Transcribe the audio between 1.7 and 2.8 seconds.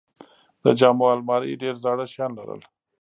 زاړه شیان لرل.